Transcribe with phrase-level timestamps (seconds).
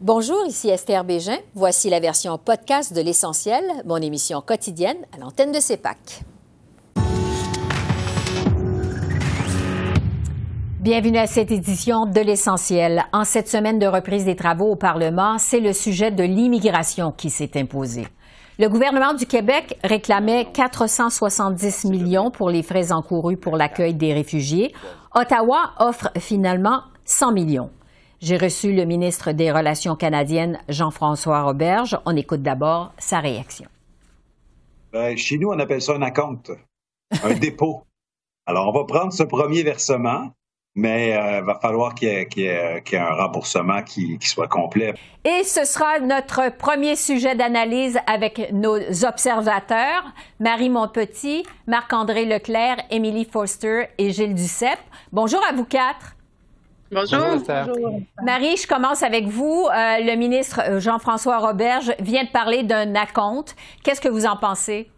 [0.00, 1.38] Bonjour, ici Esther Bégin.
[1.56, 6.22] Voici la version podcast de L'Essentiel, mon émission quotidienne à l'antenne de CEPAC.
[10.78, 13.06] Bienvenue à cette édition de l'essentiel.
[13.12, 17.28] En cette semaine de reprise des travaux au Parlement, c'est le sujet de l'immigration qui
[17.28, 18.06] s'est imposé.
[18.60, 24.72] Le gouvernement du Québec réclamait 470 millions pour les frais encourus pour l'accueil des réfugiés.
[25.12, 27.70] Ottawa offre finalement 100 millions.
[28.20, 31.96] J'ai reçu le ministre des Relations canadiennes, Jean-François Roberge.
[32.04, 33.66] On écoute d'abord sa réaction.
[34.92, 36.50] Ben, chez nous, on appelle ça un acompte,
[37.22, 37.84] un dépôt.
[38.44, 40.32] Alors, on va prendre ce premier versement,
[40.74, 44.94] mais il euh, va falloir qu'il y, ait un remboursement qui, soit complet.
[45.24, 50.02] Et ce sera notre premier sujet d'analyse avec nos observateurs,
[50.40, 54.80] Marie Montpetit, Marc-André Leclerc, Émilie Forster et Gilles Duceppe.
[55.12, 56.16] Bonjour à vous quatre.
[56.90, 57.20] Bonjour.
[58.24, 59.66] Marie, je commence avec vous.
[59.66, 63.56] Euh, le ministre euh, Jean-François Roberge vient de parler d'un acompte.
[63.82, 64.90] Qu'est-ce que vous en pensez?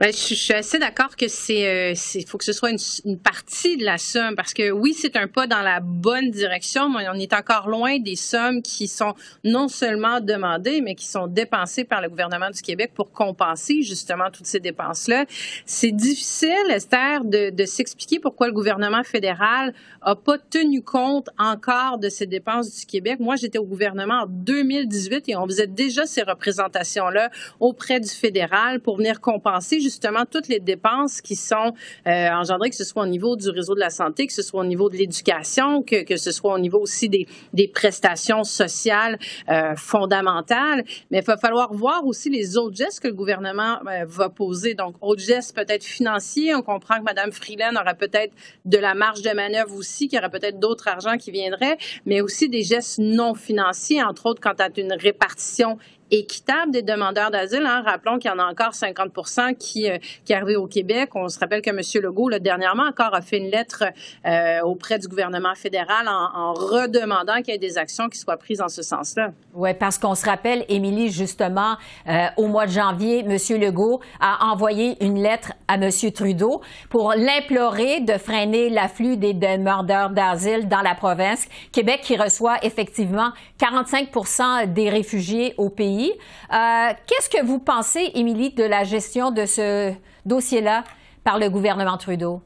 [0.00, 1.94] Ben, je, suis assez d'accord que c'est, euh,
[2.26, 5.46] faut que ce soit une, partie de la somme parce que oui, c'est un pas
[5.46, 10.20] dans la bonne direction, mais on est encore loin des sommes qui sont non seulement
[10.20, 14.60] demandées, mais qui sont dépensées par le gouvernement du Québec pour compenser justement toutes ces
[14.60, 15.24] dépenses-là.
[15.64, 21.98] C'est difficile, Esther, de, de s'expliquer pourquoi le gouvernement fédéral a pas tenu compte encore
[21.98, 23.18] de ces dépenses du Québec.
[23.18, 28.80] Moi, j'étais au gouvernement en 2018 et on faisait déjà ces représentations-là auprès du fédéral
[28.80, 31.72] pour venir compenser justement toutes les dépenses qui sont
[32.06, 34.60] euh, engendrées, que ce soit au niveau du réseau de la santé, que ce soit
[34.60, 39.18] au niveau de l'éducation, que, que ce soit au niveau aussi des, des prestations sociales
[39.48, 40.84] euh, fondamentales.
[41.10, 44.74] Mais il va falloir voir aussi les autres gestes que le gouvernement euh, va poser.
[44.74, 46.54] Donc, autres gestes peut-être financiers.
[46.54, 48.32] On comprend que Mme Freeland aura peut-être
[48.64, 52.20] de la marge de manœuvre aussi, qu'il y aura peut-être d'autres argents qui viendraient, mais
[52.20, 55.78] aussi des gestes non financiers, entre autres quant à une répartition
[56.10, 57.64] équitable des demandeurs d'asile.
[57.66, 57.82] Hein.
[57.84, 59.12] Rappelons qu'il y en a encore 50
[59.58, 61.10] qui, euh, qui arrivent au Québec.
[61.14, 61.80] On se rappelle que M.
[62.02, 63.84] Legault, là, dernièrement encore, a fait une lettre
[64.26, 68.36] euh, auprès du gouvernement fédéral en, en redemandant qu'il y ait des actions qui soient
[68.36, 69.30] prises en ce sens-là.
[69.54, 71.76] Oui, parce qu'on se rappelle, Émilie, justement,
[72.08, 73.60] euh, au mois de janvier, M.
[73.60, 75.90] Legault a envoyé une lettre à M.
[76.14, 81.46] Trudeau pour l'implorer de freiner l'afflux des demandeurs d'asile dans la province.
[81.72, 83.30] Québec qui reçoit effectivement
[83.60, 89.46] 45% des réfugiés au pays euh, qu'est-ce que vous pensez, Émilie, de la gestion de
[89.46, 89.92] ce
[90.24, 90.84] dossier-là
[91.24, 92.40] par le gouvernement Trudeau?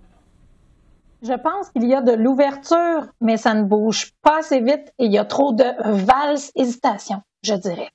[1.23, 5.05] Je pense qu'il y a de l'ouverture, mais ça ne bouge pas assez vite et
[5.05, 7.91] il y a trop de valses hésitation, je dirais.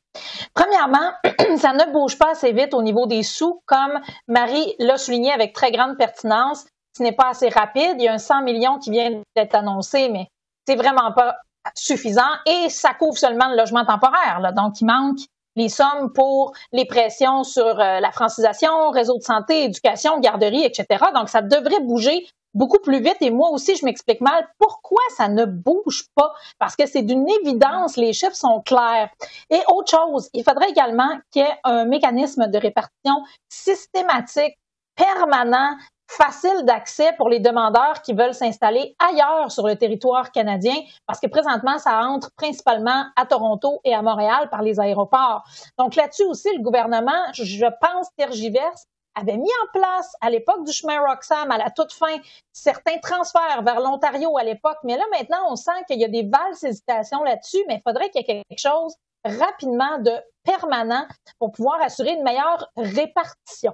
[0.53, 1.11] Premièrement,
[1.57, 5.53] ça ne bouge pas assez vite au niveau des sous, comme Marie l'a souligné avec
[5.53, 6.65] très grande pertinence.
[6.95, 7.95] Ce n'est pas assez rapide.
[7.97, 10.27] Il y a un 100 millions qui vient d'être annoncé, mais
[10.67, 11.35] c'est vraiment pas
[11.73, 14.39] suffisant et ça couvre seulement le logement temporaire.
[14.53, 15.17] Donc, il manque
[15.55, 21.05] les sommes pour les pressions sur euh, la francisation, réseau de santé, éducation, garderie, etc.
[21.13, 23.17] Donc, ça devrait bouger beaucoup plus vite.
[23.21, 26.33] Et moi aussi, je m'explique mal pourquoi ça ne bouge pas.
[26.57, 29.09] Parce que c'est d'une évidence, les chiffres sont clairs.
[29.51, 34.57] Et autre chose, il faudrait également qu'il y ait un mécanisme de répartition systématique,
[34.95, 35.75] permanent,
[36.07, 40.75] facile d'accès pour les demandeurs qui veulent s'installer ailleurs sur le territoire canadien,
[41.07, 45.43] parce que présentement, ça entre principalement à Toronto et à Montréal par les aéroports.
[45.77, 50.73] Donc là-dessus aussi, le gouvernement, je pense, tergiverse avait mis en place à l'époque du
[50.73, 52.17] chemin Roxham, à la toute fin,
[52.51, 54.77] certains transferts vers l'Ontario à l'époque.
[54.83, 58.09] Mais là, maintenant, on sent qu'il y a des valses hésitations là-dessus, mais il faudrait
[58.09, 60.11] qu'il y ait quelque chose rapidement de
[60.43, 61.05] permanent
[61.39, 63.73] pour pouvoir assurer une meilleure répartition.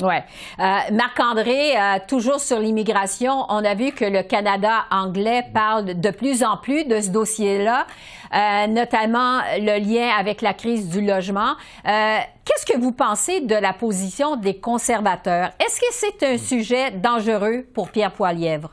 [0.00, 0.14] Oui.
[0.58, 6.10] Euh, Marc-André, euh, toujours sur l'immigration, on a vu que le Canada anglais parle de
[6.10, 7.86] plus en plus de ce dossier-là,
[8.34, 11.54] euh, notamment le lien avec la crise du logement.
[11.84, 15.50] Qu'est-ce que vous pensez de la position des conservateurs?
[15.60, 18.70] Est-ce que c'est un sujet dangereux pour Pierre Poilièvre?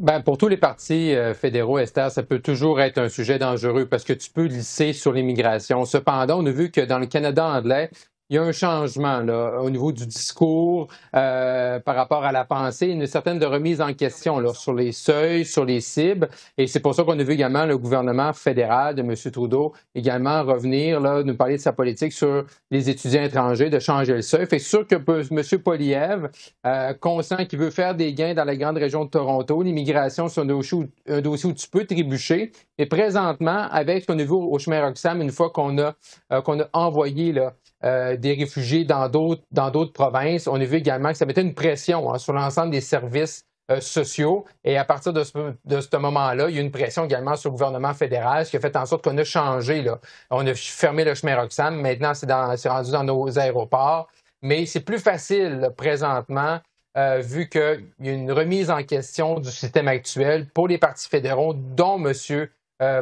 [0.00, 4.02] Ben, pour tous les partis fédéraux, Esther, ça peut toujours être un sujet dangereux parce
[4.02, 5.84] que tu peux lisser sur l'immigration.
[5.84, 7.90] Cependant, on a vu que dans le Canada anglais,
[8.30, 12.44] il y a un changement là, au niveau du discours euh, par rapport à la
[12.44, 16.28] pensée, une certaine remise en question là, sur les seuils, sur les cibles.
[16.56, 19.14] Et c'est pour ça qu'on a vu également le gouvernement fédéral de M.
[19.30, 24.14] Trudeau également revenir, là, nous parler de sa politique sur les étudiants étrangers, de changer
[24.14, 24.46] le seuil.
[24.48, 25.58] C'est sûr que M.
[25.62, 26.30] Poliev,
[26.66, 30.40] euh, conscient qu'il veut faire des gains dans la grande région de Toronto, l'immigration, c'est
[30.40, 30.78] un dossier,
[31.08, 32.52] un dossier où tu peux trébucher.
[32.78, 35.94] Mais présentement, avec ce qu'on a vu au chemin Roxham, une fois qu'on a,
[36.32, 40.46] euh, qu'on a envoyé là, euh, des réfugiés dans d'autres provinces.
[40.46, 43.78] On a vu également que ça mettait une pression hein, sur l'ensemble des services euh,
[43.80, 44.46] sociaux.
[44.64, 47.92] Et à partir de ce, moment-là, il y a une pression également sur le gouvernement
[47.92, 49.82] fédéral, ce qui a fait en sorte qu'on a changé.
[49.82, 50.00] Là.
[50.30, 51.78] On a fermé le chemin Roxham.
[51.78, 54.08] Maintenant, c'est rendu dans nos aéroports.
[54.40, 56.60] Mais c'est plus facile présentement,
[56.96, 61.08] euh, vu qu'il y a une remise en question du système actuel pour les partis
[61.08, 62.50] fédéraux, dont monsieur,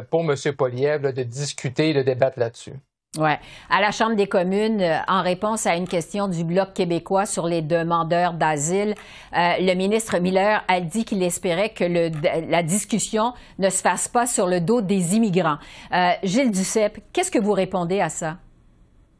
[0.09, 0.35] pour M.
[0.57, 2.73] Poliev, de discuter, de débattre là-dessus.
[3.17, 3.37] Ouais.
[3.69, 7.45] À la Chambre des communes, euh, en réponse à une question du Bloc québécois sur
[7.45, 8.95] les demandeurs d'asile,
[9.37, 14.25] euh, le ministre Miller a dit qu'il espérait que la discussion ne se fasse pas
[14.25, 15.57] sur le dos des immigrants.
[15.93, 18.37] Euh, Gilles Duceppe, qu'est-ce que vous répondez à ça?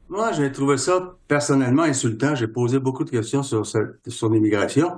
[0.10, 2.34] Moi, j'ai trouvé ça personnellement insultant.
[2.34, 4.90] J'ai posé beaucoup de questions sur, sur l'immigration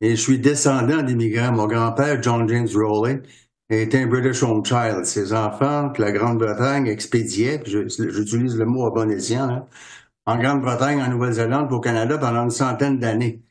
[0.00, 1.52] et je suis descendant d'immigrants.
[1.52, 3.22] Mon grand-père, John James Rowley,
[3.70, 5.04] était un British Home Child.
[5.04, 9.66] Ses enfants, que la Grande-Bretagne expédiait, j'utilise le mot à bon escient, hein,
[10.26, 13.42] en Grande-Bretagne, en Nouvelle-Zélande, au Canada pendant une centaine d'années.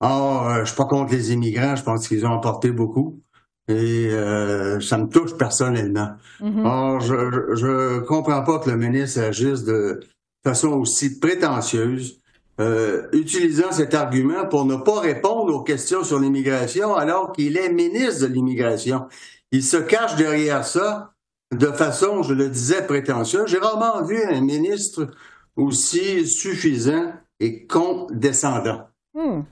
[0.00, 3.20] Or, euh, je suis pas contre les immigrants, je pense qu'ils ont apporté beaucoup.
[3.68, 6.10] Et euh, ça me touche personnellement.
[6.40, 6.66] Mm-hmm.
[6.66, 10.00] Or, je, je comprends pas que le ministre agisse de
[10.44, 12.20] façon aussi prétentieuse,
[12.60, 17.72] euh, utilisant cet argument pour ne pas répondre aux questions sur l'immigration alors qu'il est
[17.72, 19.06] ministre de l'immigration.
[19.54, 21.12] Il se cache derrière ça
[21.52, 23.48] de façon, je le disais, prétentieuse.
[23.48, 25.06] J'ai rarement vu un ministre
[25.54, 28.88] aussi suffisant et condescendant.
[29.14, 29.42] Hmm.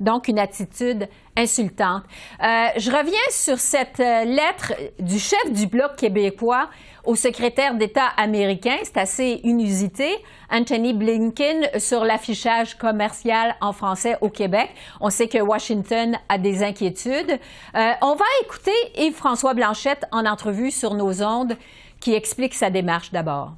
[0.00, 2.02] Donc, une attitude insultante.
[2.42, 6.68] Euh, je reviens sur cette euh, lettre du chef du Bloc québécois
[7.04, 8.76] au secrétaire d'État américain.
[8.82, 10.08] C'est assez inusité.
[10.50, 14.70] Anthony Blinken sur l'affichage commercial en français au Québec.
[15.00, 17.38] On sait que Washington a des inquiétudes.
[17.74, 21.56] Euh, on va écouter Yves-François Blanchette en entrevue sur nos ondes
[22.00, 23.54] qui explique sa démarche d'abord.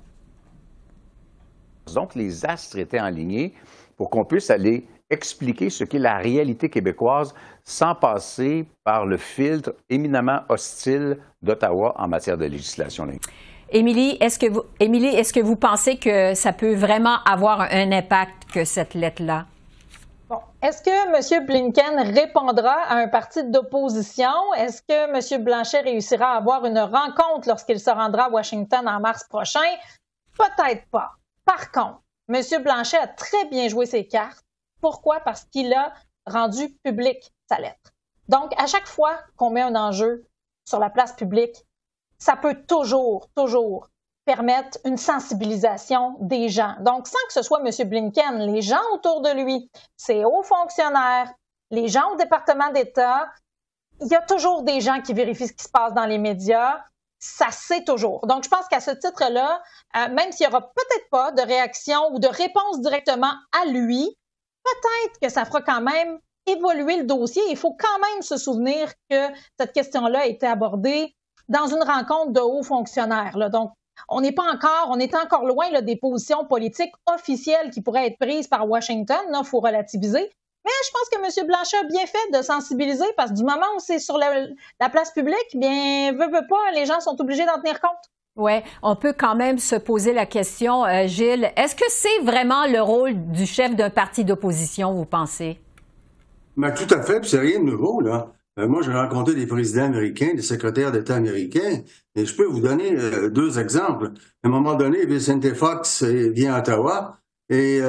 [1.94, 3.55] Donc, les astres étaient alignés
[3.97, 9.75] pour qu'on puisse aller expliquer ce qu'est la réalité québécoise sans passer par le filtre
[9.88, 13.06] éminemment hostile d'Ottawa en matière de législation
[13.70, 17.91] Émilie, est-ce que vous, Émilie, est-ce que vous pensez que ça peut vraiment avoir un
[17.91, 19.47] impact que cette lettre-là?
[20.29, 20.38] Bon.
[20.62, 21.47] Est-ce que M.
[21.47, 24.55] Blinken répondra à un parti d'opposition?
[24.56, 25.44] Est-ce que M.
[25.44, 29.61] Blanchet réussira à avoir une rencontre lorsqu'il se rendra à Washington en mars prochain?
[30.37, 31.11] Peut-être pas.
[31.44, 32.62] Par contre, M.
[32.62, 34.46] Blanchet a très bien joué ses cartes.
[34.87, 35.19] Pourquoi?
[35.19, 35.93] Parce qu'il a
[36.27, 37.91] rendu public sa lettre.
[38.29, 40.29] Donc, à chaque fois qu'on met un enjeu
[40.65, 41.56] sur la place publique,
[42.21, 43.88] ça peut toujours, toujours
[44.27, 46.77] permettre une sensibilisation des gens.
[46.83, 47.88] Donc, sans que ce soit M.
[47.88, 51.35] Blinken, les gens autour de lui, ses hauts fonctionnaires,
[51.73, 53.27] les gens au département d'État,
[54.00, 56.81] il y a toujours des gens qui vérifient ce qui se passe dans les médias.
[57.19, 58.25] Ça sait toujours.
[58.29, 59.61] Donc, je pense qu'à ce titre-là,
[59.97, 64.17] euh, même s'il n'y aura peut-être pas de réaction ou de réponse directement à lui,
[64.67, 67.43] peut-être que ça fera quand même évoluer le dossier.
[67.51, 69.17] Il faut quand même se souvenir que
[69.59, 71.15] cette question-là a été abordée
[71.49, 73.37] dans une rencontre de hauts fonctionnaires.
[73.51, 73.73] Donc,
[74.09, 78.19] on n'est pas encore, on est encore loin des positions politiques officielles qui pourraient être
[78.19, 79.19] prises par Washington.
[79.29, 80.31] Il faut relativiser.
[80.65, 81.47] Mais je pense que M.
[81.47, 85.12] Blanchet a bien fait de sensibiliser parce que du moment où c'est sur la, place
[85.12, 88.11] publique, bien, veut, veut pas, les gens sont obligés d'en tenir compte.
[88.37, 88.53] Oui,
[88.83, 92.83] on peut quand même se poser la question, euh, Gilles, est-ce que c'est vraiment le
[92.83, 95.59] rôle du chef d'un parti d'opposition, vous pensez?
[96.55, 98.35] Ben, tout à fait, puis c'est rien de nouveau, là.
[98.59, 101.81] Euh, moi, j'ai rencontré des présidents américains, des secrétaires d'État américains,
[102.15, 104.11] et je peux vous donner euh, deux exemples.
[104.43, 107.81] À un moment donné, Vicente Fox vient à Ottawa, et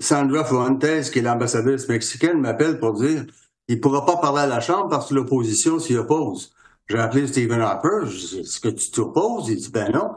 [0.00, 3.24] Sandra Fuentes, qui est l'ambassadrice mexicaine, m'appelle pour dire
[3.68, 6.52] il ne pourra pas parler à la Chambre parce que l'opposition s'y oppose.
[6.88, 9.48] J'ai appelé Stephen Harper, je dis, est-ce que tu t'opposes?
[9.48, 10.12] Il dit, ben non.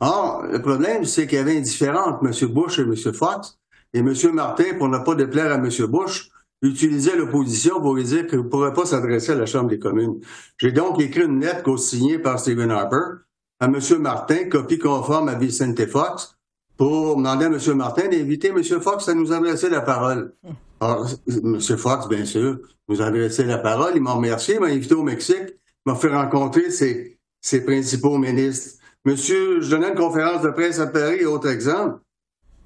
[0.00, 2.48] Or, le problème, c'est qu'il y avait une différence entre M.
[2.50, 2.94] Bush et M.
[3.14, 3.58] Fox.
[3.94, 4.14] Et M.
[4.32, 5.68] Martin, pour ne pas déplaire à M.
[5.88, 9.78] Bush, utilisait l'opposition pour lui dire qu'il ne pourrait pas s'adresser à la Chambre des
[9.78, 10.20] communes.
[10.58, 13.22] J'ai donc écrit une lettre co-signée par Stephen Harper
[13.60, 13.78] à M.
[14.00, 16.36] Martin, copie conforme à Vicente Fox,
[16.76, 17.74] pour demander à M.
[17.74, 18.62] Martin d'inviter M.
[18.62, 20.34] Fox à nous adresser la parole.
[20.80, 21.60] Alors, M.
[21.60, 23.92] Fox, bien sûr, nous a adressé la parole.
[23.94, 25.54] Il m'a remercié, il m'a invité au Mexique
[25.86, 28.78] m'a fait rencontrer ses, ses principaux ministres.
[29.04, 32.00] Monsieur, je donnais une conférence de presse à Paris, autre exemple,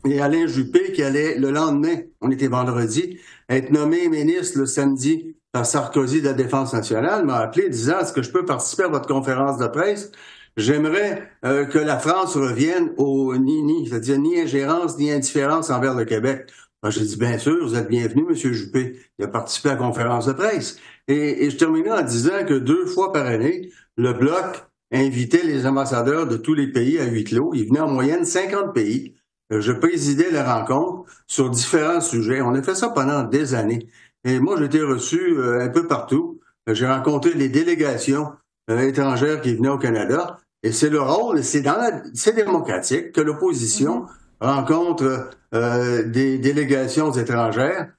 [0.05, 3.19] et Alain Juppé qui allait le lendemain, on était vendredi,
[3.49, 8.13] être nommé ministre le samedi par Sarkozy de la Défense nationale, m'a appelé disant est-ce
[8.13, 10.13] que je peux participer à votre conférence de presse?
[10.57, 16.05] J'aimerais euh, que la France revienne au ni-ni, c'est-à-dire ni ingérence ni indifférence envers le
[16.05, 16.51] Québec.
[16.89, 18.97] J'ai dit, bien sûr, vous êtes bienvenu, Monsieur Juppé.
[19.19, 20.79] Il a participé à la conférence de presse.
[21.09, 26.27] Et, je terminais en disant que deux fois par année, le Bloc invitait les ambassadeurs
[26.27, 27.53] de tous les pays à huis clos.
[27.55, 29.15] Il venait en moyenne 50 pays.
[29.51, 32.41] Je présidais la rencontre sur différents sujets.
[32.41, 33.89] On a fait ça pendant des années.
[34.25, 36.41] Et moi, j'ai été reçu un peu partout.
[36.67, 38.33] J'ai rencontré des délégations
[38.69, 40.39] étrangères qui venaient au Canada.
[40.65, 44.07] Et c'est le rôle, c'est dans la, c'est démocratique que l'opposition
[44.41, 44.47] mm-hmm.
[44.47, 47.93] rencontre des délégations étrangères,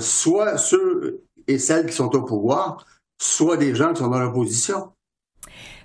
[0.00, 2.84] soit ceux et celles qui sont au pouvoir,
[3.20, 4.90] soit des gens qui sont dans l'opposition.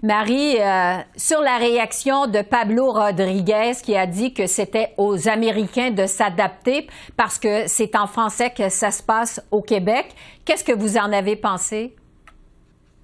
[0.02, 5.92] Marie, euh, sur la réaction de Pablo Rodriguez qui a dit que c'était aux Américains
[5.92, 6.88] de s'adapter
[7.18, 11.12] parce que c'est en français que ça se passe au Québec, qu'est-ce que vous en
[11.12, 11.96] avez pensé?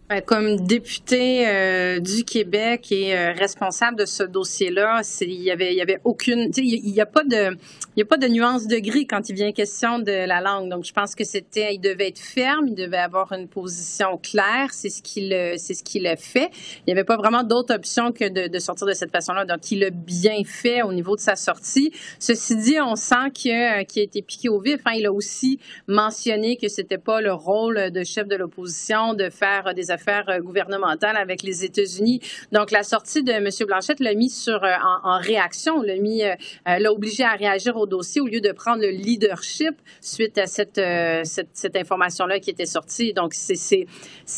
[0.08, 5.74] Ben, comme député euh, du Québec et euh, responsable de ce dossier-là, il y avait,
[5.74, 7.58] il y avait aucune, il n'y a pas de,
[7.96, 10.70] il y a pas de nuance de gris quand il vient question de la langue.
[10.70, 14.68] Donc, je pense que c'était, il devait être ferme, il devait avoir une position claire.
[14.74, 16.52] C'est ce qu'il, c'est ce qu'il a fait.
[16.82, 19.46] Il n'y avait pas vraiment d'autre option que de, de, sortir de cette façon-là.
[19.46, 21.92] Donc, il a bien fait au niveau de sa sortie.
[22.20, 24.82] Ceci dit, on sent qu'il a, qu'il a été piqué au vif.
[24.86, 24.92] Hein.
[24.98, 29.74] Il a aussi mentionné que c'était pas le rôle de chef de l'opposition de faire
[29.74, 32.22] des affaires euh, gouvernementales avec les États-Unis.
[32.52, 33.50] Donc, la sortie de M.
[33.66, 34.74] Blanchette l'a mis sur, euh,
[35.04, 36.36] en, réaction, l'a mis, euh,
[36.66, 40.82] l'a obligé à réagir au dossier au lieu de prendre le leadership suite à cette,
[41.24, 43.14] cette, cette information-là qui était sortie.
[43.14, 43.86] Donc, c'est,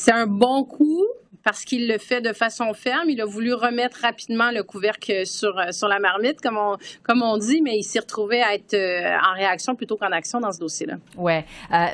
[0.10, 1.04] un bon coup
[1.48, 3.10] parce qu'il le fait de façon ferme.
[3.10, 7.38] Il a voulu remettre rapidement le couvercle sur, sur la marmite, comme on, comme on
[7.38, 10.96] dit, mais il s'est retrouvé à être en réaction plutôt qu'en action dans ce dossier-là.
[11.16, 11.40] Oui.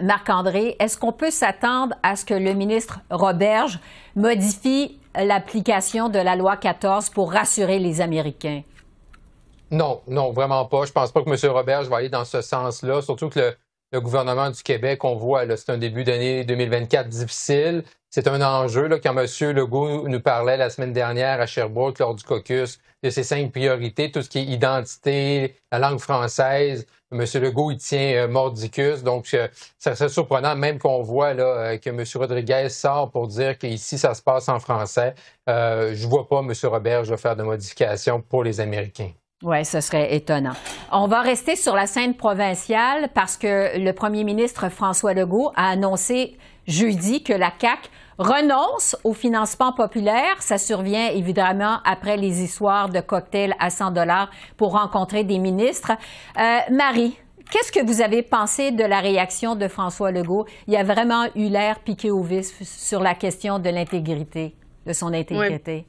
[0.01, 3.77] Marc-André, est-ce qu'on peut s'attendre à ce que le ministre Roberge
[4.15, 8.63] modifie l'application de la loi 14 pour rassurer les Américains?
[9.69, 10.85] Non, non, vraiment pas.
[10.85, 11.51] Je pense pas que M.
[11.51, 13.55] Robert va aller dans ce sens-là, surtout que le,
[13.99, 17.83] gouvernement du Québec, on voit, c'est un début d'année 2024 difficile.
[18.09, 19.55] C'est un enjeu, là, quand M.
[19.55, 24.11] Legault nous parlait la semaine dernière à Sherbrooke lors du caucus de ses cinq priorités,
[24.11, 26.85] tout ce qui est identité, la langue française.
[27.11, 27.25] M.
[27.41, 29.03] Legault, il tient euh, mordicus.
[29.03, 29.47] Donc, euh,
[29.79, 32.03] ça serait surprenant, même qu'on voit là, euh, que M.
[32.15, 35.15] Rodriguez sort pour dire qu'ici, ça se passe en français.
[35.47, 36.53] je ne vois pas M.
[36.63, 39.11] Robert faire de modifications pour les Américains.
[39.43, 40.53] Oui, ce serait étonnant.
[40.91, 45.69] On va rester sur la scène provinciale parce que le premier ministre François Legault a
[45.69, 50.41] annoncé jeudi que la CAQ renonce au financement populaire.
[50.41, 55.91] Ça survient évidemment après les histoires de cocktails à 100 dollars pour rencontrer des ministres.
[56.39, 57.17] Euh, Marie,
[57.51, 60.47] Qu'est-ce que vous avez pensé de la réaction de François Legault?
[60.65, 64.55] Il a vraiment eu l'air piqué au vif sur la question de l'intégrité,
[64.87, 65.85] de son intégrité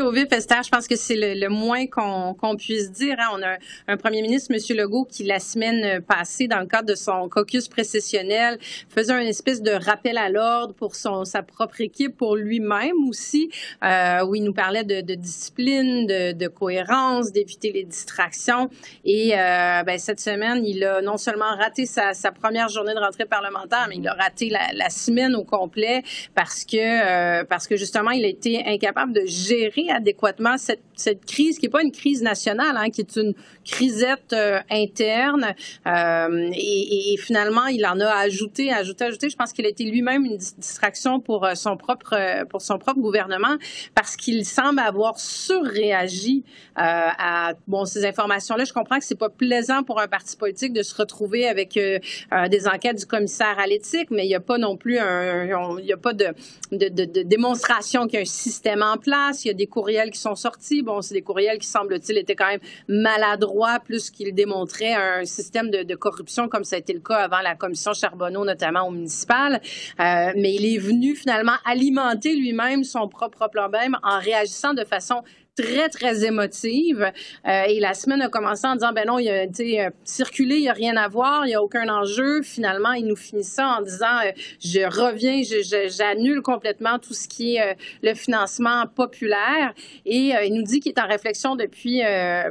[0.00, 3.16] au vif, Esther, je pense que c'est le, moins qu'on puisse dire.
[3.18, 3.28] Hein.
[3.34, 3.56] On a
[3.88, 4.76] un, premier ministre, M.
[4.76, 9.62] Legault, qui la semaine passée, dans le cadre de son caucus précessionnel, faisait un espèce
[9.62, 13.50] de rappel à l'ordre pour son, sa propre équipe, pour lui-même aussi,
[13.84, 18.68] euh, où il nous parlait de, de discipline, de, de cohérence, d'éviter les distractions.
[19.04, 23.00] Et euh, ben, cette semaine, il a non seulement raté sa, sa, première journée de
[23.00, 26.02] rentrée parlementaire, mais il a raté la, la semaine au complet
[26.34, 31.24] parce que, euh, parce que justement, il a été incapable de gérer adéquatement cette, cette
[31.24, 35.54] crise, qui n'est pas une crise nationale, hein, qui est une crisette euh, interne.
[35.86, 39.30] Euh, et, finalement, il en a ajouté, ajouté, ajouté.
[39.30, 43.00] Je pense qu'il a été lui-même une distraction pour euh, son propre, pour son propre
[43.00, 43.56] gouvernement,
[43.94, 46.44] parce qu'il semble avoir surréagi
[46.76, 48.64] à bon ces informations-là.
[48.64, 52.68] Je comprends que c'est pas plaisant pour un parti politique de se retrouver avec des
[52.68, 55.44] enquêtes du commissaire à l'éthique, mais il n'y a pas non plus un,
[55.78, 56.34] il n'y a pas de,
[56.72, 59.44] de démonstration qu'il y a un système en place.
[59.44, 60.80] Il y a des courriels qui sont sortis.
[60.80, 65.68] Bon, c'est des courriels qui, semble-t-il, étaient quand même maladroits, plus qu'ils démontraient un système
[65.70, 69.60] de, corruption, comme ça a été le cas avant la commission Charbonneau, notamment au municipal.
[70.00, 75.22] Euh, mais il est venu finalement alimenter lui-même son propre problème en réagissant de façon
[75.56, 77.10] très, très émotive.
[77.46, 80.56] Euh, et la semaine a commencé en disant, ben non, il a été euh, circulé,
[80.56, 82.42] il n'y a rien à voir, il n'y a aucun enjeu.
[82.42, 85.42] Finalement, il nous finit ça en disant, euh, je reviens,
[85.88, 89.72] j'annule complètement tout ce qui est le financement populaire.
[90.04, 92.02] Et il nous dit qu'il est en réflexion depuis,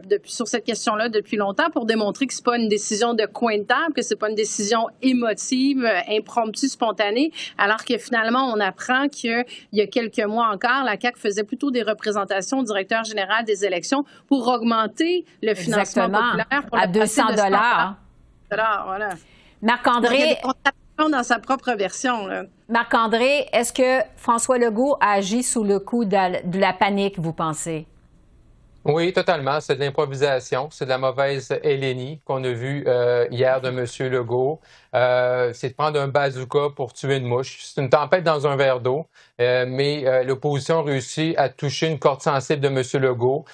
[0.09, 3.57] depuis sur cette question-là depuis longtemps pour démontrer que c'est pas une décision de coin
[3.59, 9.07] de table, que c'est pas une décision émotive, impromptue, spontanée, alors que finalement, on apprend
[9.07, 13.66] qu'il y a quelques mois encore, la CAQ faisait plutôt des représentations directement général des
[13.66, 17.96] élections pour augmenter le financement populaire à 200 dollars.
[18.50, 19.10] Voilà.
[19.62, 20.38] Marc-André
[20.98, 22.30] dans sa propre version.
[22.70, 27.86] Marc-André, est-ce que François Legault a agi sous le coup de la panique, vous pensez?
[28.88, 29.60] Oui, totalement.
[29.62, 30.70] C'est de l'improvisation.
[30.72, 34.12] C'est de la mauvaise hélénie qu'on a vue euh, hier de M.
[34.12, 34.60] Legault.
[34.94, 37.62] Euh, c'est de prendre un bazooka pour tuer une mouche.
[37.63, 39.08] C'est une tempête dans un verre d'eau,
[39.42, 42.84] euh, mais l'opposition réussit à toucher une corde sensible de M.
[43.01, 43.46] Legault.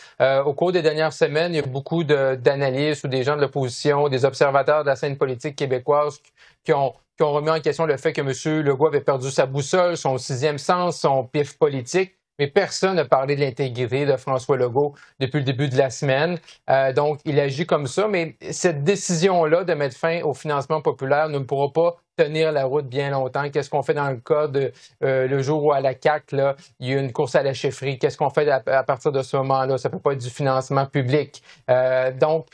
[0.46, 4.10] au cours des dernières semaines, il y a beaucoup d'analystes ou des gens de l'opposition,
[4.10, 6.20] des observateurs de la scène politique québécoise
[6.66, 8.64] qui ont qui ont remis en question le fait que M.
[8.66, 13.36] Legault avait perdu sa boussole, son sixième sens, son pif politique mais personne n'a parlé
[13.36, 16.40] de l'intégrité de François Legault depuis le début de la semaine.
[16.72, 21.30] Euh, donc, il agit comme ça, mais cette décision-là de mettre fin au financement populaire
[21.30, 23.50] ne pourra pas tenir la route bien longtemps?
[23.50, 24.72] Qu'est-ce qu'on fait dans le cas de
[25.04, 26.34] euh, le jour où à la CAC,
[26.80, 28.00] il y a une course à la chefferie?
[28.00, 29.78] Qu'est-ce qu'on fait à, partir de ce moment-là?
[29.78, 31.42] Ça peut pas être du financement public.
[31.70, 32.48] Euh, donc,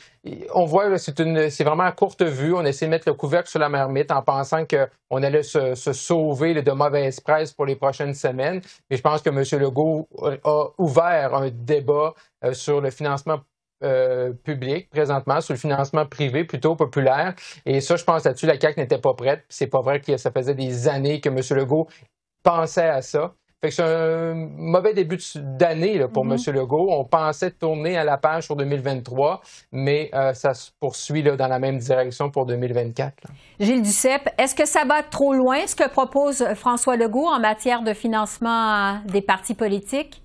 [0.54, 2.54] on voit, c'est une, c'est vraiment à courte vue.
[2.54, 6.60] On essaie de mettre le couvercle sur la marmite en pensant qu'on allait se, sauver
[6.62, 8.60] de mauvaise presse pour les prochaines semaines.
[8.90, 9.60] Mais je pense que M.
[9.60, 10.08] Legault
[10.44, 13.40] a ouvert un débat euh, sur le financement
[13.84, 17.34] euh, public présentement, sur le financement privé plutôt populaire.
[17.64, 19.44] Et ça, je pense là-dessus, la CAQ n'était pas prête.
[19.48, 21.38] C'est pas vrai que ça faisait des années que M.
[21.56, 21.86] Legault
[22.42, 23.34] pensait à ça.
[23.60, 26.48] Fait que c'est un mauvais début d'année pour mm-hmm.
[26.48, 26.54] M.
[26.54, 26.88] Legault.
[26.90, 29.40] On pensait tourner à la page sur 2023,
[29.72, 33.14] mais euh, ça se poursuit là, dans la même direction pour 2024.
[33.58, 37.82] Gilles Duceppe, est-ce que ça va trop loin, ce que propose François Legault en matière
[37.82, 40.22] de financement des partis politiques?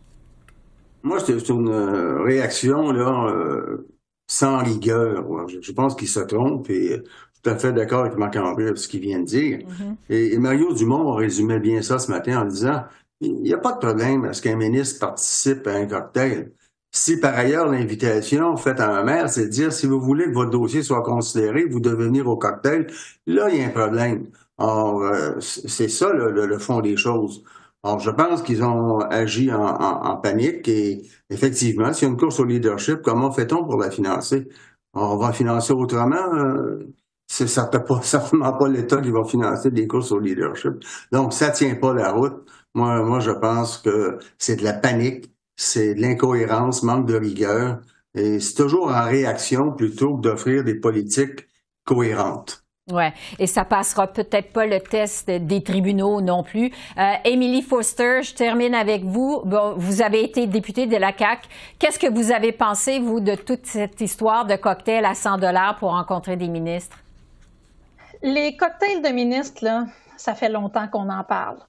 [1.03, 3.88] Moi, c'est une euh, réaction là, euh,
[4.27, 5.48] sans rigueur.
[5.48, 8.88] Je, pense qu'il se trompe et je suis tout à fait d'accord avec Marc-André ce
[8.88, 9.60] qu'il vient de dire.
[9.60, 9.95] Mm-hmm.
[10.10, 12.83] et, Mario Dumont résumait bien ça ce matin en disant
[13.19, 16.51] il n'y a pas de problème à ce qu'un ministre participe à un cocktail.
[16.91, 20.33] Si par ailleurs l'invitation faite à un maire, c'est de dire si vous voulez que
[20.33, 22.88] votre dossier soit considéré, vous devez venir au cocktail,
[23.25, 24.27] là, il y a un problème.
[24.57, 27.43] Or, euh, c'est ça le, fond des choses.
[27.83, 32.39] Alors, je pense qu'ils ont agi en, panique et effectivement, s'il y a une course
[32.39, 34.47] au leadership, comment fait-on pour la financer?
[34.93, 36.33] on va financer autrement.
[36.35, 36.93] Euh,
[37.87, 40.73] pas, certainement pas l'État qui va financer des courses au leadership.
[41.11, 42.47] Donc, ça tient pas la route.
[42.75, 47.81] Moi, moi, je pense que c'est de la panique, c'est de l'incohérence, manque de rigueur,
[48.15, 51.47] et c'est toujours en réaction plutôt que d'offrir des politiques
[51.85, 52.62] cohérentes.
[52.91, 53.05] Oui,
[53.39, 56.69] et ça passera peut-être pas le test des tribunaux non plus.
[56.97, 59.41] Euh, Emily Foster, je termine avec vous.
[59.77, 61.47] Vous avez été députée de la CAC.
[61.79, 65.77] Qu'est-ce que vous avez pensé, vous, de toute cette histoire de cocktails à 100 dollars
[65.77, 66.97] pour rencontrer des ministres?
[68.21, 69.86] Les cocktails de ministres,
[70.17, 71.60] ça fait longtemps qu'on en parle.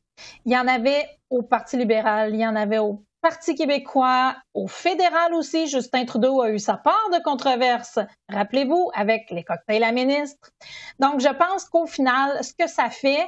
[0.44, 4.68] Il y en avait au Parti libéral, il y en avait au Parti québécois, au
[4.68, 9.92] fédéral aussi, Justin Trudeau a eu sa part de controverse, rappelez-vous, avec les cocktails à
[9.92, 10.50] ministre.
[10.98, 13.26] Donc, je pense qu'au final, ce que ça fait,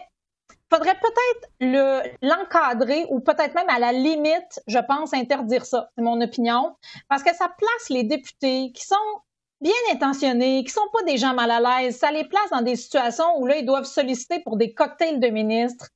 [0.71, 5.89] faudrait peut-être l'encadrer ou peut-être même à la limite, je pense, interdire ça.
[5.97, 6.77] C'est mon opinion.
[7.09, 8.97] Parce que ça place les députés qui sont
[9.63, 11.97] bien intentionnés, qui sont pas des gens mal à l'aise.
[11.97, 15.29] Ça les place dans des situations où là, ils doivent solliciter pour des cocktails de
[15.29, 15.89] ministres.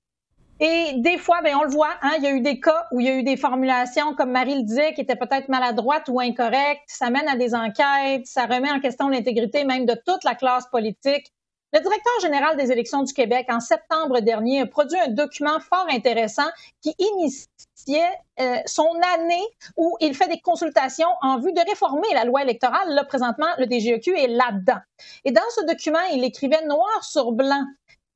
[0.62, 3.00] Et des fois, ben, on le voit, hein, il y a eu des cas où
[3.00, 6.20] il y a eu des formulations, comme Marie le disait, qui étaient peut-être maladroites ou
[6.20, 6.82] incorrectes.
[6.86, 10.66] Ça mène à des enquêtes, ça remet en question l'intégrité même de toute la classe
[10.66, 11.32] politique.
[11.72, 15.86] Le directeur général des élections du Québec, en septembre dernier, a produit un document fort
[15.88, 16.48] intéressant
[16.82, 19.44] qui initiait euh, son année
[19.76, 22.92] où il fait des consultations en vue de réformer la loi électorale.
[22.92, 24.80] Là, présentement, le DGEQ est là-dedans.
[25.24, 27.64] Et dans ce document, il écrivait noir sur blanc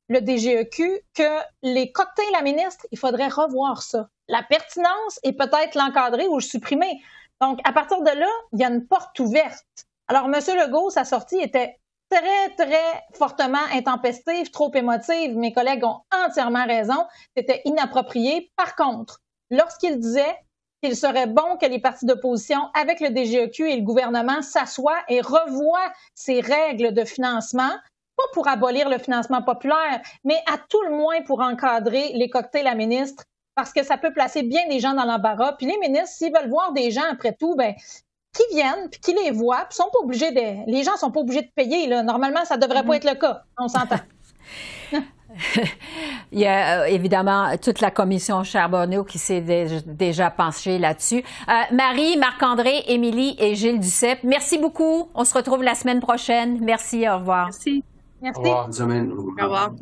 [0.09, 4.09] le DGEQ que les cocktails à ministre, il faudrait revoir ça.
[4.29, 7.01] La pertinence et peut-être l'encadrer ou le supprimer.
[7.41, 9.87] Donc, à partir de là, il y a une porte ouverte.
[10.09, 10.35] Alors, M.
[10.35, 11.79] Legault, sa sortie était
[12.11, 15.37] très, très fortement intempestive, trop émotive.
[15.37, 17.07] Mes collègues ont entièrement raison.
[17.37, 18.53] C'était inapproprié.
[18.57, 20.37] Par contre, lorsqu'il disait
[20.83, 25.23] qu'il serait bon que les partis d'opposition, avec le DGEQ et le gouvernement, s'assoient et
[25.23, 27.73] revoient ces règles de financement,
[28.17, 32.67] pas pour abolir le financement populaire, mais à tout le moins pour encadrer les cocktails
[32.67, 33.25] à ministre,
[33.55, 35.53] parce que ça peut placer bien des gens dans l'embarras.
[35.53, 37.75] Puis les ministres, s'ils veulent voir des gens après tout, ben
[38.35, 40.71] qui viennent, puis qui les voient, puis sont pas obligés de.
[40.71, 41.87] Les gens sont pas obligés de payer.
[41.87, 42.03] Là.
[42.03, 42.97] Normalement, ça devrait pas mm-hmm.
[42.97, 43.43] être le cas.
[43.57, 44.01] On s'entend.
[46.33, 49.41] Il y a euh, évidemment toute la commission Charbonneau qui s'est
[49.87, 51.23] déjà penchée là-dessus.
[51.49, 55.09] Euh, Marie, Marc-André, Émilie et Gilles Duceppe, merci beaucoup.
[55.15, 56.59] On se retrouve la semaine prochaine.
[56.61, 57.47] Merci, au revoir.
[57.47, 57.85] Merci.
[58.25, 58.41] Merci.
[58.41, 59.73] Au revoir.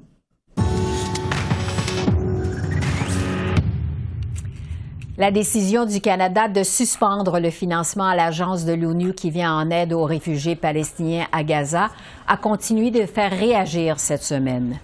[5.16, 9.70] La décision du Canada de suspendre le financement à l'agence de l'ONU qui vient en
[9.70, 11.90] aide aux réfugiés palestiniens à Gaza
[12.26, 14.80] a continué de faire réagir cette semaine.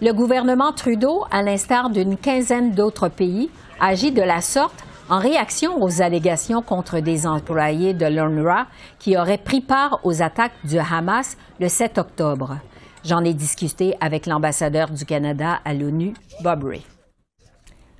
[0.00, 5.82] Le gouvernement Trudeau, à l'instar d'une quinzaine d'autres pays, agit de la sorte en réaction
[5.82, 11.36] aux allégations contre des employés de l'UNRWA qui auraient pris part aux attaques du Hamas
[11.60, 12.56] le 7 octobre.
[13.04, 16.82] J'en ai discuté avec l'ambassadeur du Canada à l'ONU, Bob Ray.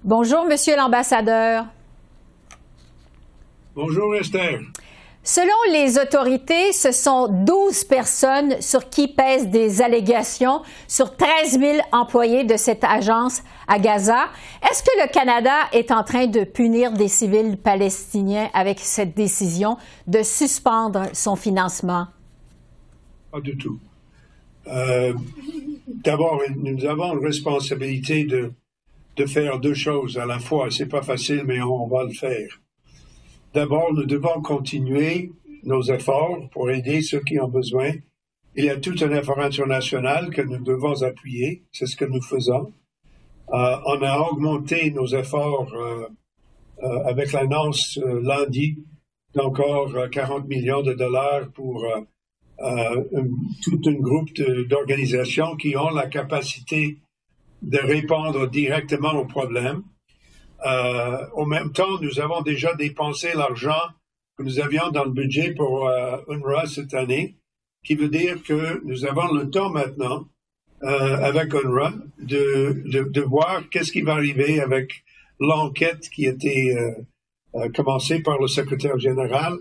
[0.04, 1.66] Bonjour, Monsieur l'ambassadeur.
[3.74, 4.60] Bonjour, Esther.
[5.24, 11.78] Selon les autorités, ce sont 12 personnes sur qui pèsent des allégations sur 13 000
[11.92, 14.26] employés de cette agence à Gaza.
[14.68, 19.78] Est-ce que le Canada est en train de punir des civils palestiniens avec cette décision
[20.08, 22.08] de suspendre son financement?
[23.30, 23.78] Pas du tout.
[24.66, 25.12] Euh,
[25.86, 28.52] d'abord, nous avons une responsabilité de,
[29.16, 30.70] de faire deux choses à la fois.
[30.70, 32.60] C'est pas facile, mais on va le faire.
[33.54, 35.32] D'abord, nous devons continuer
[35.64, 37.92] nos efforts pour aider ceux qui ont besoin.
[38.54, 41.62] Il y a tout un effort international que nous devons appuyer.
[41.72, 42.72] C'est ce que nous faisons.
[43.52, 46.06] Euh, on a augmenté nos efforts euh,
[46.82, 48.78] euh, avec l'annonce lundi
[49.34, 51.86] d'encore 40 millions de dollars pour
[53.62, 54.32] tout un groupe
[54.68, 56.98] d'organisations qui ont la capacité
[57.62, 59.82] de répondre directement aux problèmes.
[60.64, 63.80] Euh, au même temps, nous avons déjà dépensé l'argent
[64.36, 67.36] que nous avions dans le budget pour euh, UNRWA cette année,
[67.84, 70.26] qui veut dire que nous avons le temps maintenant,
[70.84, 75.04] euh, avec UNRWA, de, de, voir qu'est-ce qui va arriver avec
[75.38, 76.90] l'enquête qui a été euh,
[77.56, 79.58] euh, commencée par le secrétaire général.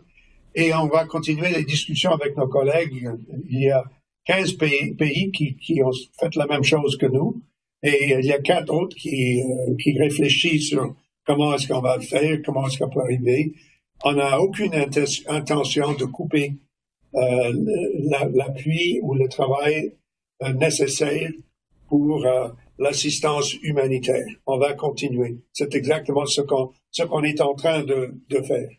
[0.56, 3.10] Et on va continuer les discussions avec nos collègues.
[3.50, 3.84] Il y a
[4.26, 7.42] 15 pays, pays qui, qui ont fait la même chose que nous.
[7.84, 11.98] Et il y a quatre autres qui, euh, qui réfléchissent sur comment est-ce qu'on va
[11.98, 13.54] le faire, comment est-ce qu'on peut arriver.
[14.04, 16.54] On n'a aucune intention de couper
[17.16, 17.54] euh,
[18.34, 19.94] l'appui ou le travail
[20.44, 21.30] euh, nécessaire
[21.88, 24.26] pour euh, l'assistance humanitaire.
[24.46, 25.38] On va continuer.
[25.54, 26.72] C'est exactement ce qu'on
[27.10, 28.70] qu'on est en train de, de faire.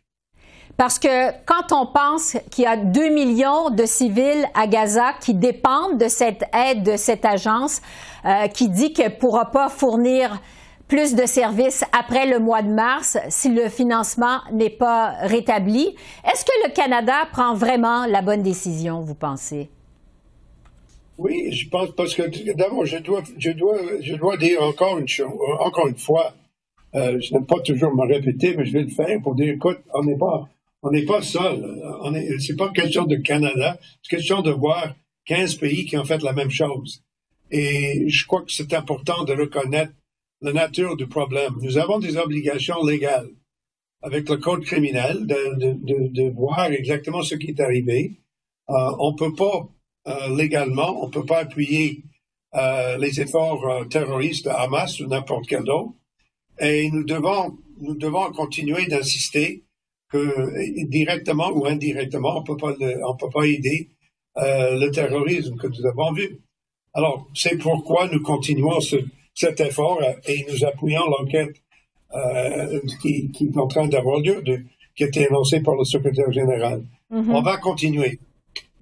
[0.77, 5.35] Parce que quand on pense qu'il y a 2 millions de civils à Gaza qui
[5.35, 7.81] dépendent de cette aide de cette agence,
[8.25, 10.41] euh, qui dit qu'elle ne pourra pas fournir
[10.89, 15.95] plus de services après le mois de mars si le financement n'est pas rétabli.
[16.25, 19.71] Est-ce que le Canada prend vraiment la bonne décision, vous pensez?
[21.19, 22.23] Oui, je pense parce que
[22.55, 25.31] d'abord, je dois, je dois, je dois dire encore une chose,
[25.61, 26.35] encore une fois,
[26.95, 29.79] euh, je n'aime pas toujours me répéter, mais je vais le faire pour dire, écoute,
[29.95, 30.49] on n'est pas,
[30.83, 31.81] on n'est pas seul.
[32.03, 34.95] On est, c'est pas question de Canada, c'est question de voir
[35.27, 37.03] 15 pays qui ont fait la même chose.
[37.51, 39.92] Et je crois que c'est important de reconnaître
[40.40, 41.55] la nature du problème.
[41.61, 43.31] Nous avons des obligations légales
[44.03, 48.18] avec le code criminel de, de, de, de voir exactement ce qui est arrivé.
[48.71, 49.68] Euh, on peut pas
[50.09, 52.03] euh, légalement, on peut pas appuyer
[52.55, 55.95] euh, les efforts euh, terroristes de Hamas ou n'importe quel autre.
[56.59, 59.62] Et nous devons, nous devons continuer d'insister
[60.12, 62.75] que directement ou indirectement, on peut pas,
[63.09, 63.88] on peut pas aider
[64.37, 66.38] euh, le terrorisme que nous avons vu.
[66.94, 68.96] Alors, c'est pourquoi nous continuons ce,
[69.35, 71.57] cet effort euh, et nous appuyons l'enquête
[72.14, 74.61] euh, qui, qui, est en train d'avoir lieu, de,
[74.94, 76.85] qui a été annoncée par le secrétaire général.
[77.11, 77.31] Mm-hmm.
[77.31, 78.18] On va continuer.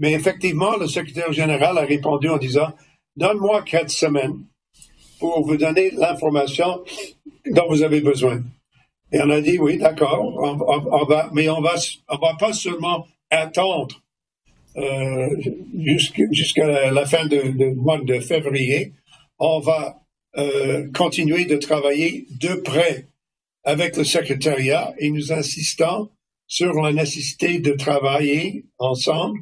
[0.00, 2.72] Mais effectivement, le secrétaire général a répondu en disant,
[3.16, 4.44] donne-moi quatre semaines
[5.20, 6.82] pour vous donner l'information
[7.46, 8.42] dont vous avez besoin.
[9.12, 11.74] Et on a dit, oui, d'accord, on, va, mais on va,
[12.08, 14.00] on va pas seulement attendre
[14.76, 15.28] euh,
[16.30, 18.92] jusqu'à la fin du mois de février,
[19.38, 20.00] on va
[20.38, 23.06] euh, continuer de travailler de près
[23.64, 26.08] avec le secrétariat et nous insistons
[26.46, 29.40] sur la nécessité de travailler ensemble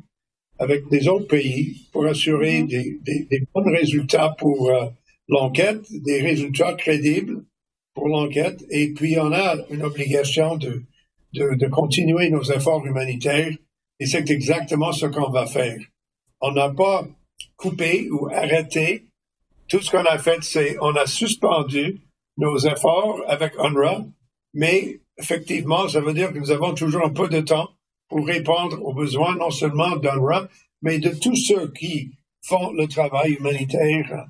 [0.58, 2.68] avec des autres pays pour assurer mm-hmm.
[2.68, 4.86] des, des, des, bons résultats pour euh,
[5.28, 7.44] l'enquête, des résultats crédibles
[7.98, 8.64] pour l'enquête.
[8.70, 10.84] Et puis, on a une obligation de,
[11.32, 13.52] de, continuer nos efforts humanitaires.
[13.98, 15.78] Et c'est exactement ce qu'on va faire.
[16.40, 17.06] On n'a pas
[17.56, 19.06] coupé ou arrêté.
[19.68, 22.00] Tout ce qu'on a fait, c'est on a suspendu
[22.36, 24.04] nos efforts avec UNRWA,
[24.54, 27.68] mais effectivement, ça veut dire que nous avons toujours un peu de temps
[28.08, 30.48] pour répondre aux besoins non seulement d'UNRWA,
[30.82, 34.28] mais de tous ceux qui font le travail humanitaire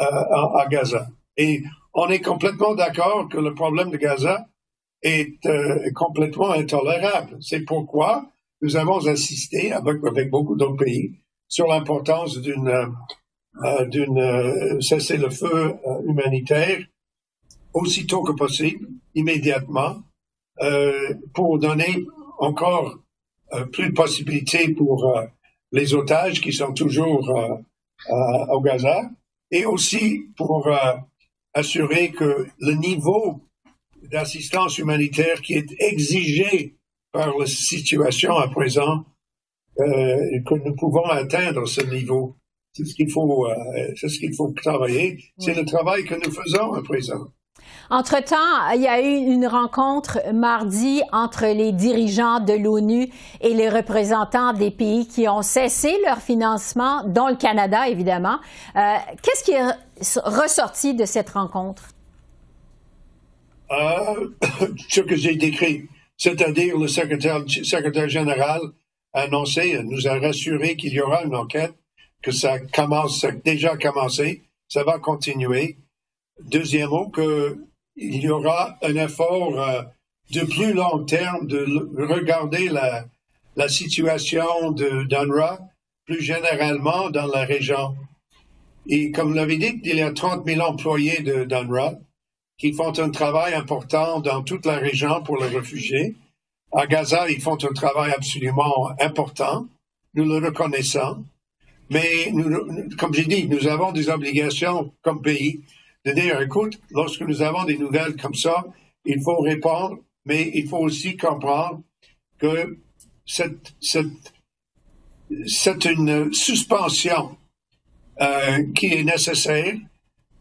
[0.00, 1.06] euh, à, à Gaza.
[1.36, 1.62] Et
[2.02, 4.46] on est complètement d'accord que le problème de Gaza
[5.02, 7.36] est euh, complètement intolérable.
[7.42, 8.30] C'est pourquoi
[8.62, 12.86] nous avons insisté avec, beaucoup d'autres pays sur l'importance d'une euh,
[13.64, 15.74] euh cessez-le-feu
[16.06, 16.80] humanitaire
[17.74, 19.96] aussitôt que possible, immédiatement,
[21.34, 22.04] pour donner
[22.38, 22.98] encore
[23.72, 25.12] plus de possibilités pour
[25.72, 27.22] les otages qui sont toujours
[28.08, 29.10] au Gaza
[29.50, 30.68] et aussi pour
[31.54, 33.40] assurer que le niveau
[34.02, 36.76] d'assistance humanitaire qui est exigé
[37.12, 39.04] par la situation à présent,
[39.78, 42.36] euh, que nous pouvons atteindre ce niveau.
[42.72, 43.54] C'est ce qu'il faut, euh,
[43.96, 45.18] c'est ce qu'il faut travailler.
[45.38, 47.32] C'est le travail que nous faisons à présent.
[47.90, 53.08] Entre-temps, il y a eu une rencontre mardi entre les dirigeants de l'ONU
[53.40, 58.38] et les représentants des pays qui ont cessé leur financement, dont le Canada, évidemment.
[58.76, 61.88] Euh, qu'est-ce qui est ressorti de cette rencontre?
[63.72, 64.30] Euh,
[64.88, 68.60] ce que j'ai décrit, c'est-à-dire le secrétaire, général
[69.14, 71.74] a annoncé, nous a rassuré qu'il y aura une enquête,
[72.22, 75.78] que ça commence, ça a déjà commencé, ça va continuer.
[76.44, 77.58] Deuxièmement, que
[78.00, 79.82] il y aura un effort euh,
[80.32, 81.64] de plus long terme de
[82.02, 83.04] regarder la,
[83.56, 85.58] la situation d'UNRWA
[86.06, 87.94] plus généralement dans la région.
[88.86, 91.98] Et comme l'avez dit, il y a 30 000 employés d'UNRWA
[92.58, 96.16] qui font un travail important dans toute la région pour les réfugiés.
[96.72, 99.66] À Gaza, ils font un travail absolument important.
[100.14, 101.24] Nous le reconnaissons.
[101.90, 102.32] Mais
[102.98, 105.60] comme j'ai dit, nous avons des obligations comme pays
[106.04, 108.64] de dire, écoute, lorsque nous avons des nouvelles comme ça,
[109.04, 111.82] il faut répondre, mais il faut aussi comprendre
[112.38, 112.78] que
[113.26, 113.74] c'est
[115.84, 117.36] une suspension
[118.20, 119.74] euh, qui est nécessaire,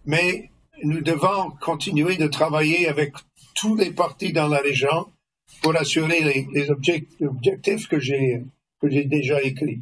[0.05, 0.49] mais
[0.83, 3.13] nous devons continuer de travailler avec
[3.55, 5.07] tous les partis dans la région
[5.61, 8.43] pour assurer les, les objectifs que j'ai
[8.81, 9.81] déjà écrits.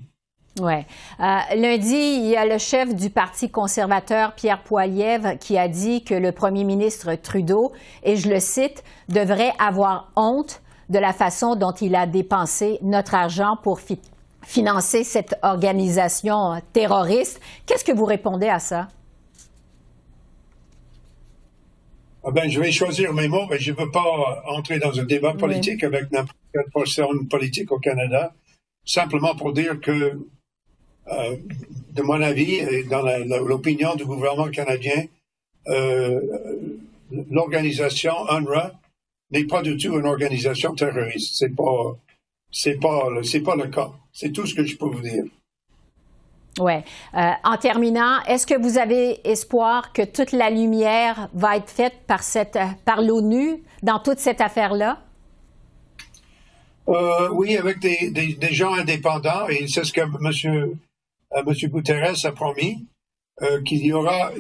[0.59, 0.73] Oui.
[1.19, 6.03] Euh, lundi, il y a le chef du Parti conservateur, Pierre Poilievre, qui a dit
[6.03, 11.55] que le premier ministre Trudeau, et je le cite, devrait avoir honte de la façon
[11.55, 13.79] dont il a dépensé notre argent pour
[14.41, 17.39] financer cette organisation terroriste.
[17.65, 18.87] Qu'est-ce que vous répondez à ça?
[22.23, 25.03] Ah ben, je vais choisir mes mots, mais je ne veux pas entrer dans un
[25.03, 28.33] débat politique avec n'importe quelle personne politique au Canada,
[28.85, 30.17] simplement pour dire que
[31.11, 31.37] euh,
[31.93, 33.01] de mon avis et dans
[33.45, 35.05] l'opinion du gouvernement canadien,
[35.67, 36.19] euh,
[37.31, 38.73] l'organisation UNRWA
[39.31, 41.35] n'est pas du tout une organisation terroriste.
[41.37, 41.97] C'est pas,
[42.51, 43.91] c'est pas, c'est pas le cas.
[44.11, 45.23] C'est tout ce que je peux vous dire.
[46.59, 46.73] Oui.
[47.15, 51.95] Euh, en terminant, est-ce que vous avez espoir que toute la lumière va être faite
[52.05, 54.99] par cette, par l'ONU dans toute cette affaire-là?
[57.33, 60.77] oui, avec des, des, gens indépendants, et c'est ce que M.
[61.35, 61.53] M.
[61.69, 62.87] Guterres a promis
[63.43, 64.31] euh, qu'il y aura,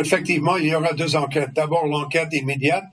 [0.00, 1.52] effectivement, il y aura deux enquêtes.
[1.54, 2.84] D'abord, l'enquête immédiate,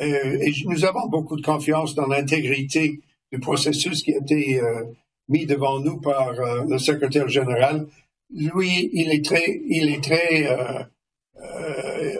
[0.00, 4.84] euh, nous avons beaucoup de confiance dans l'intégrité du processus qui a été euh,
[5.28, 6.32] mis devant nous par
[6.66, 7.86] le secrétaire général.
[8.34, 10.48] Lui, il est très, il est très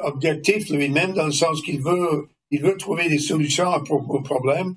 [0.02, 4.74] objectif lui-même dans le sens qu'il veut, il veut trouver des solutions au problème,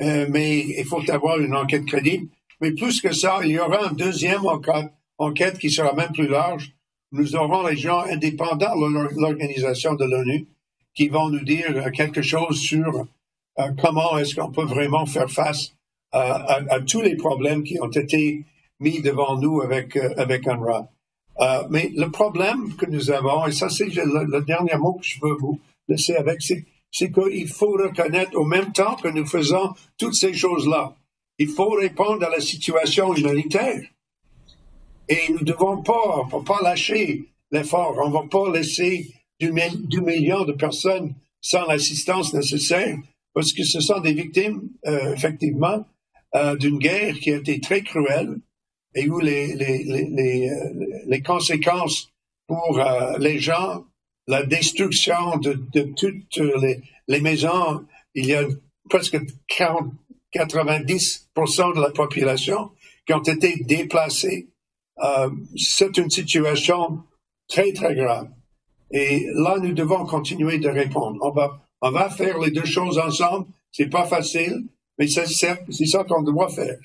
[0.00, 2.28] mais il faut avoir une enquête crédible.
[2.60, 6.28] Mais plus que ça, il y aura un deuxième enquête enquête qui sera même plus
[6.28, 6.72] large.
[7.12, 10.46] Nous aurons les gens indépendants de l'organisation de l'ONU
[10.94, 13.06] qui vont nous dire quelque chose sur
[13.58, 15.72] euh, comment est-ce qu'on peut vraiment faire face
[16.12, 18.44] à, tous les problèmes qui ont été
[18.80, 20.88] mis devant nous avec, euh, avec UNRWA.
[21.40, 25.20] Euh, mais le problème que nous avons, et ça c'est le, dernier mot que je
[25.20, 30.14] veux vous laisser avec, c'est qu'il faut reconnaître au même temps que nous faisons toutes
[30.14, 30.94] ces choses-là,
[31.38, 33.82] il faut répondre à la situation humanitaire.
[35.08, 37.96] Et nous devons pas, pas lâcher l'effort.
[38.04, 39.08] On va pas laisser
[39.40, 42.96] du, million de personnes sans l'assistance nécessaire
[43.32, 45.86] parce que ce sont des victimes, euh, effectivement,
[46.34, 48.36] euh, d'une guerre qui a été très cruelle
[48.94, 52.10] et où les, les, les, euh, les conséquences
[52.46, 52.82] pour
[53.18, 53.84] les gens,
[54.26, 58.42] la destruction de, de toutes les, les, maisons, il y a
[58.88, 59.18] presque
[59.48, 59.92] 40,
[60.34, 62.70] 90% de la population
[63.06, 64.48] qui ont été déplacées
[65.02, 67.00] euh, c'est une situation
[67.48, 68.28] très, très grave.
[68.90, 71.18] Et là, nous devons continuer de répondre.
[71.22, 73.46] On va, on va faire les deux choses ensemble.
[73.70, 74.64] C'est pas facile,
[74.98, 76.78] mais c'est ça qu'on doit faire.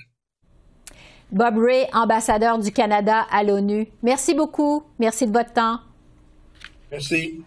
[1.31, 3.87] Bob Ray, ambassadeur du Canada à l'ONU.
[4.03, 4.83] Merci beaucoup.
[4.99, 5.79] Merci de votre temps.
[6.91, 7.43] Merci.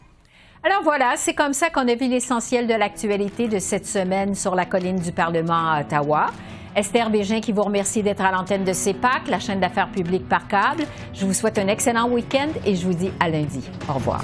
[0.64, 4.56] Alors voilà, c'est comme ça qu'on a vu l'essentiel de l'actualité de cette semaine sur
[4.56, 6.32] la colline du Parlement à Ottawa.
[6.76, 10.46] Esther Bégin qui vous remercie d'être à l'antenne de CEPAC, la chaîne d'affaires publiques par
[10.46, 10.84] câble.
[11.14, 13.62] Je vous souhaite un excellent week-end et je vous dis à lundi.
[13.88, 14.22] Au revoir.